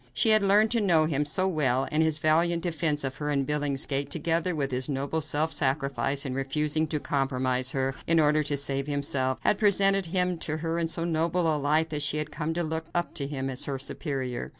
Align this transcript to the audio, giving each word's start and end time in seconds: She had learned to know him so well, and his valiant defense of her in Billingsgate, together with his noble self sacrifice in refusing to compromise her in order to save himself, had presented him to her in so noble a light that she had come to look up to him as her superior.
She 0.15 0.29
had 0.29 0.41
learned 0.41 0.71
to 0.71 0.81
know 0.81 1.05
him 1.05 1.25
so 1.25 1.47
well, 1.47 1.87
and 1.91 2.01
his 2.01 2.17
valiant 2.17 2.63
defense 2.63 3.03
of 3.03 3.17
her 3.17 3.29
in 3.29 3.45
Billingsgate, 3.45 4.09
together 4.09 4.55
with 4.55 4.71
his 4.71 4.89
noble 4.89 5.21
self 5.21 5.53
sacrifice 5.53 6.25
in 6.25 6.33
refusing 6.33 6.87
to 6.87 6.99
compromise 6.99 7.69
her 7.73 7.93
in 8.07 8.19
order 8.19 8.41
to 8.41 8.57
save 8.57 8.87
himself, 8.87 9.37
had 9.41 9.59
presented 9.59 10.07
him 10.07 10.39
to 10.39 10.57
her 10.57 10.79
in 10.79 10.87
so 10.87 11.03
noble 11.05 11.55
a 11.55 11.59
light 11.59 11.91
that 11.91 12.01
she 12.01 12.17
had 12.17 12.31
come 12.31 12.55
to 12.55 12.63
look 12.63 12.87
up 12.95 13.13
to 13.13 13.27
him 13.27 13.47
as 13.47 13.65
her 13.65 13.77
superior. 13.77 14.49